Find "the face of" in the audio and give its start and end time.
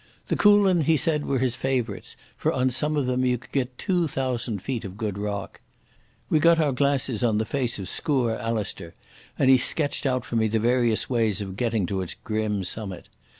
7.37-7.85